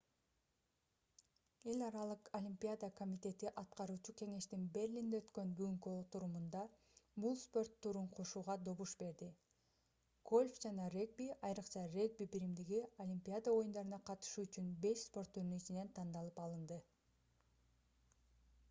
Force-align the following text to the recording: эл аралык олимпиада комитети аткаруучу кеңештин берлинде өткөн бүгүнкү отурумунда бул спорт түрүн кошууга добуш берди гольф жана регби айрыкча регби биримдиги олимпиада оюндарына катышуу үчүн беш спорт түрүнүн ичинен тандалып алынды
эл 1.71 1.79
аралык 1.87 2.29
олимпиада 2.37 2.87
комитети 2.99 3.51
аткаруучу 3.63 4.15
кеңештин 4.21 4.63
берлинде 4.77 5.19
өткөн 5.23 5.51
бүгүнкү 5.59 5.93
отурумунда 5.97 6.63
бул 7.27 7.37
спорт 7.43 7.75
түрүн 7.87 8.09
кошууга 8.19 8.55
добуш 8.71 8.95
берди 9.03 9.29
гольф 10.33 10.57
жана 10.65 10.89
регби 10.97 11.29
айрыкча 11.53 11.85
регби 11.93 12.29
биримдиги 12.39 12.83
олимпиада 13.07 13.55
оюндарына 13.61 14.01
катышуу 14.11 14.49
үчүн 14.49 14.75
беш 14.89 15.07
спорт 15.13 15.35
түрүнүн 15.39 15.63
ичинен 15.65 15.93
тандалып 16.03 16.45
алынды 16.49 16.81